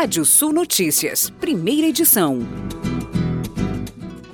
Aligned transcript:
Rádio 0.00 0.24
Sul 0.24 0.52
Notícias, 0.52 1.28
primeira 1.28 1.88
edição. 1.88 2.38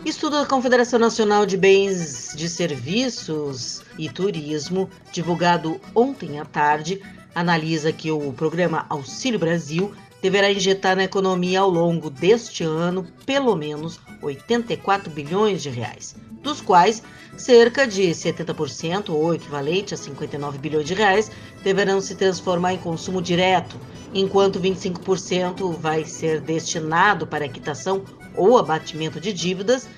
Estudo 0.05 0.39
da 0.39 0.45
Confederação 0.45 0.99
Nacional 0.99 1.47
de 1.47 1.57
Bens 1.57 2.35
de 2.37 2.51
Serviços 2.51 3.83
e 3.99 4.11
Turismo, 4.11 4.91
divulgado 5.11 5.81
ontem 5.95 6.39
à 6.39 6.45
tarde, 6.45 7.01
analisa 7.35 7.95
que 7.95 8.11
o 8.11 8.31
programa 8.35 8.85
Auxílio 8.91 9.39
Brasil 9.39 9.95
deverá 10.21 10.53
injetar 10.53 10.97
na 10.97 11.05
economia 11.05 11.61
ao 11.61 11.71
longo 11.71 12.11
deste 12.11 12.63
ano 12.63 13.07
pelo 13.25 13.57
menos 13.57 13.99
84 14.21 15.11
bilhões 15.11 15.63
de 15.63 15.71
reais, 15.71 16.15
dos 16.45 16.61
quais 16.61 17.03
cerca 17.37 17.87
de 17.87 18.11
70% 18.11 19.09
ou 19.09 19.35
equivalente 19.35 19.95
a 19.95 19.97
59 19.97 20.59
bilhões 20.59 20.87
de 20.87 20.95
reais 20.95 21.31
deverão 21.65 22.01
se 22.01 22.15
transformar 22.15 22.75
em 22.75 22.79
consumo 22.79 23.21
direto, 23.21 23.77
enquanto 24.13 24.61
25% 24.61 25.73
vai 25.73 26.05
ser 26.05 26.41
destinado 26.41 27.27
para 27.27 27.49
quitação 27.49 28.05
ou 28.37 28.59
abatimento 28.59 29.19
de 29.19 29.33
dívidas 29.33 29.89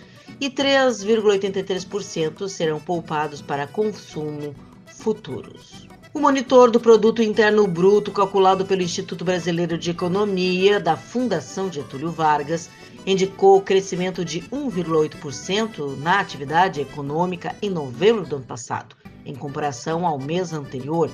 e 0.41 0.48
3,83% 0.48 2.49
serão 2.49 2.80
poupados 2.80 3.43
para 3.43 3.66
consumo 3.66 4.55
futuros. 4.87 5.87
O 6.15 6.21
monitor 6.21 6.71
do 6.71 6.80
Produto 6.80 7.23
Interno 7.23 7.66
Bruto, 7.66 8.10
calculado 8.10 8.65
pelo 8.65 8.80
Instituto 8.80 9.23
Brasileiro 9.23 9.77
de 9.77 9.91
Economia 9.91 10.80
da 10.80 10.97
Fundação 10.97 11.71
Getúlio 11.71 12.10
Vargas, 12.10 12.71
indicou 13.06 13.62
crescimento 13.62 14.24
de 14.24 14.41
1,8% 14.42 15.96
na 15.98 16.19
atividade 16.19 16.80
econômica 16.80 17.55
em 17.62 17.70
novembro 17.70 18.27
do 18.27 18.37
ano 18.37 18.45
passado, 18.45 18.96
em 19.24 19.34
comparação 19.34 20.05
ao 20.05 20.19
mês 20.19 20.52
anterior, 20.52 21.10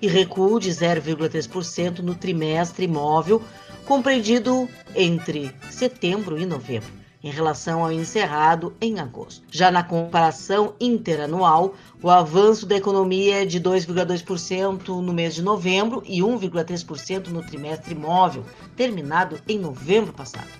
e 0.00 0.08
recuo 0.08 0.58
de 0.58 0.70
0,3% 0.70 1.98
no 1.98 2.14
trimestre 2.14 2.86
imóvel, 2.86 3.42
compreendido 3.84 4.68
entre 4.94 5.54
setembro 5.70 6.38
e 6.38 6.46
novembro 6.46 7.03
em 7.24 7.30
relação 7.30 7.82
ao 7.82 7.90
encerrado 7.90 8.74
em 8.78 9.00
agosto. 9.00 9.42
Já 9.50 9.70
na 9.70 9.82
comparação 9.82 10.74
interanual, 10.78 11.74
o 12.02 12.10
avanço 12.10 12.66
da 12.66 12.76
economia 12.76 13.42
é 13.42 13.46
de 13.46 13.58
2,2% 13.58 14.88
no 15.00 15.12
mês 15.14 15.34
de 15.34 15.40
novembro 15.40 16.02
e 16.04 16.20
1,3% 16.20 17.28
no 17.28 17.42
trimestre 17.42 17.94
imóvel, 17.94 18.44
terminado 18.76 19.40
em 19.48 19.58
novembro 19.58 20.12
passado. 20.12 20.50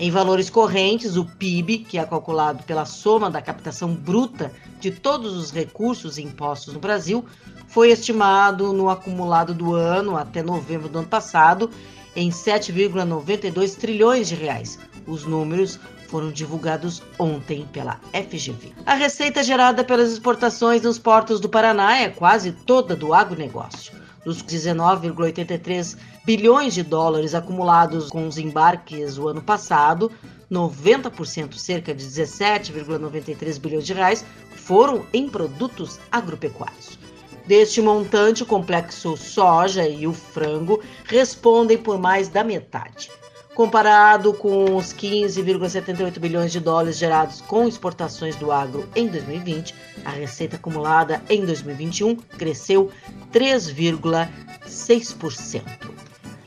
Em 0.00 0.10
valores 0.10 0.48
correntes, 0.48 1.16
o 1.16 1.26
PIB, 1.26 1.80
que 1.80 1.98
é 1.98 2.04
calculado 2.04 2.64
pela 2.64 2.86
soma 2.86 3.30
da 3.30 3.42
captação 3.42 3.94
bruta 3.94 4.50
de 4.80 4.90
todos 4.90 5.36
os 5.36 5.52
recursos 5.52 6.16
impostos 6.16 6.72
no 6.72 6.80
Brasil, 6.80 7.24
foi 7.68 7.90
estimado 7.90 8.72
no 8.72 8.88
acumulado 8.88 9.52
do 9.52 9.74
ano 9.74 10.16
até 10.16 10.42
novembro 10.42 10.88
do 10.88 10.98
ano 11.00 11.08
passado 11.08 11.70
em 12.16 12.30
7,92 12.30 13.76
trilhões 13.76 14.28
de 14.28 14.34
reais. 14.34 14.78
Os 15.06 15.24
números 15.24 15.78
foram 16.08 16.30
divulgados 16.30 17.02
ontem 17.18 17.66
pela 17.72 18.00
FGV. 18.12 18.72
A 18.86 18.94
receita 18.94 19.42
gerada 19.42 19.84
pelas 19.84 20.12
exportações 20.12 20.82
nos 20.82 20.98
portos 20.98 21.40
do 21.40 21.48
Paraná 21.48 21.98
é 21.98 22.08
quase 22.08 22.52
toda 22.52 22.94
do 22.94 23.12
agronegócio. 23.12 23.92
Dos 24.24 24.42
19,83 24.42 25.98
bilhões 26.24 26.72
de 26.72 26.82
dólares 26.82 27.34
acumulados 27.34 28.08
com 28.08 28.26
os 28.26 28.38
embarques 28.38 29.18
o 29.18 29.28
ano 29.28 29.42
passado, 29.42 30.10
90%, 30.50 31.54
cerca 31.54 31.94
de 31.94 32.04
17,93 32.04 33.58
bilhões 33.58 33.86
de 33.86 33.92
reais, 33.92 34.24
foram 34.56 35.04
em 35.12 35.28
produtos 35.28 35.98
agropecuários. 36.10 36.98
Deste 37.46 37.82
montante, 37.82 38.42
o 38.42 38.46
complexo 38.46 39.16
soja 39.18 39.86
e 39.86 40.06
o 40.06 40.14
frango 40.14 40.82
respondem 41.04 41.76
por 41.76 41.98
mais 41.98 42.28
da 42.28 42.42
metade. 42.42 43.10
Comparado 43.54 44.34
com 44.34 44.76
os 44.76 44.92
15,78 44.92 46.18
bilhões 46.18 46.50
de 46.50 46.58
dólares 46.58 46.98
gerados 46.98 47.40
com 47.40 47.68
exportações 47.68 48.34
do 48.34 48.50
agro 48.50 48.88
em 48.96 49.06
2020, 49.06 49.72
a 50.04 50.10
receita 50.10 50.56
acumulada 50.56 51.22
em 51.30 51.46
2021 51.46 52.16
cresceu 52.16 52.90
3,6%. 53.32 55.62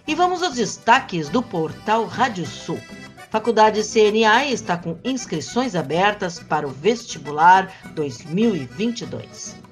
E 0.06 0.16
vamos 0.16 0.44
aos 0.44 0.56
destaques 0.56 1.30
do 1.30 1.42
portal 1.42 2.04
Rádio 2.06 2.46
Sul. 2.46 2.78
Faculdade 3.30 3.84
CNA 3.84 4.48
está 4.48 4.78
com 4.78 4.98
inscrições 5.04 5.76
abertas 5.76 6.40
para 6.40 6.68
o 6.68 6.72
vestibular 6.72 7.72
2022. 7.94 9.67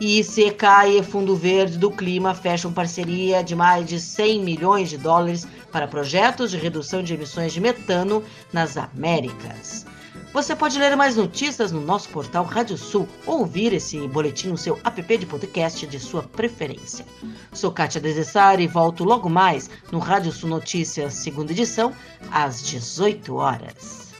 E 0.00 0.20
ICK 0.20 0.64
e 0.98 1.02
Fundo 1.02 1.36
Verde 1.36 1.76
do 1.76 1.90
Clima 1.90 2.34
fecham 2.34 2.72
parceria 2.72 3.44
de 3.44 3.54
mais 3.54 3.86
de 3.86 4.00
100 4.00 4.42
milhões 4.42 4.88
de 4.88 4.96
dólares 4.96 5.46
para 5.70 5.86
projetos 5.86 6.50
de 6.50 6.56
redução 6.56 7.02
de 7.02 7.12
emissões 7.12 7.52
de 7.52 7.60
metano 7.60 8.24
nas 8.50 8.78
Américas. 8.78 9.84
Você 10.32 10.56
pode 10.56 10.78
ler 10.78 10.96
mais 10.96 11.16
notícias 11.16 11.70
no 11.70 11.82
nosso 11.82 12.08
portal 12.08 12.44
Rádio 12.44 12.78
Sul 12.78 13.06
ou 13.26 13.40
ouvir 13.40 13.74
esse 13.74 14.08
boletim 14.08 14.48
no 14.48 14.56
seu 14.56 14.78
app 14.84 15.18
de 15.18 15.26
podcast 15.26 15.86
de 15.86 16.00
sua 16.00 16.22
preferência. 16.22 17.04
Sou 17.52 17.70
Kátia 17.70 18.00
Desessari 18.00 18.62
e 18.62 18.68
volto 18.68 19.04
logo 19.04 19.28
mais 19.28 19.68
no 19.92 19.98
Rádio 19.98 20.32
Sul 20.32 20.48
Notícias, 20.48 21.12
segunda 21.12 21.52
edição, 21.52 21.92
às 22.30 22.62
18 22.62 23.34
horas. 23.34 24.14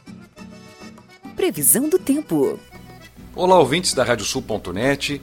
Previsão 1.35 1.89
do 1.89 1.97
tempo. 1.97 2.59
Olá, 3.33 3.57
ouvintes 3.57 3.93
da 3.93 4.03
Radiosul.net. 4.03 5.21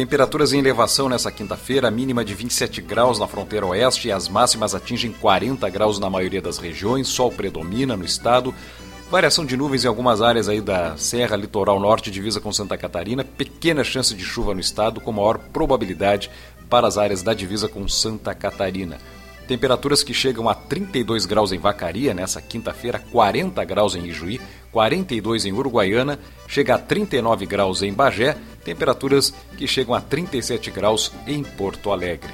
Temperaturas 0.00 0.54
em 0.54 0.58
elevação 0.58 1.10
nessa 1.10 1.30
quinta-feira, 1.30 1.90
mínima 1.90 2.24
de 2.24 2.32
27 2.34 2.80
graus 2.80 3.18
na 3.18 3.28
fronteira 3.28 3.66
oeste 3.66 4.08
e 4.08 4.10
as 4.10 4.30
máximas 4.30 4.74
atingem 4.74 5.12
40 5.12 5.68
graus 5.68 5.98
na 5.98 6.08
maioria 6.08 6.40
das 6.40 6.56
regiões. 6.56 7.06
Sol 7.06 7.30
predomina 7.30 7.98
no 7.98 8.04
estado. 8.06 8.54
Variação 9.10 9.44
de 9.44 9.58
nuvens 9.58 9.84
em 9.84 9.88
algumas 9.88 10.22
áreas 10.22 10.48
aí 10.48 10.62
da 10.62 10.96
Serra 10.96 11.36
Litoral 11.36 11.78
Norte, 11.78 12.10
divisa 12.10 12.40
com 12.40 12.50
Santa 12.50 12.78
Catarina. 12.78 13.24
Pequena 13.24 13.84
chance 13.84 14.14
de 14.14 14.24
chuva 14.24 14.54
no 14.54 14.60
estado, 14.60 15.02
com 15.02 15.12
maior 15.12 15.36
probabilidade 15.36 16.30
para 16.70 16.86
as 16.86 16.96
áreas 16.96 17.20
da 17.20 17.34
divisa 17.34 17.68
com 17.68 17.86
Santa 17.86 18.34
Catarina. 18.34 18.96
Temperaturas 19.50 20.04
que 20.04 20.14
chegam 20.14 20.48
a 20.48 20.54
32 20.54 21.26
graus 21.26 21.50
em 21.50 21.58
Vacaria 21.58 22.14
nessa 22.14 22.40
quinta-feira, 22.40 23.02
40 23.10 23.64
graus 23.64 23.96
em 23.96 24.06
Ijuí, 24.06 24.40
42 24.70 25.44
em 25.44 25.52
Uruguaiana, 25.52 26.20
chega 26.46 26.76
a 26.76 26.78
39 26.78 27.46
graus 27.46 27.82
em 27.82 27.92
Bagé, 27.92 28.36
temperaturas 28.64 29.34
que 29.56 29.66
chegam 29.66 29.92
a 29.92 30.00
37 30.00 30.70
graus 30.70 31.10
em 31.26 31.42
Porto 31.42 31.90
Alegre. 31.90 32.30